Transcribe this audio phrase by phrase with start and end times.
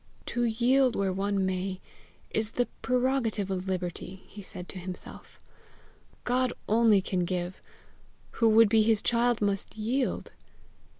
[0.25, 1.79] "To yield where one may,
[2.31, 5.39] is the prerogative of liberty!" he said to himself.
[6.23, 7.61] "God only can give;
[8.41, 10.31] who would be his child must yield!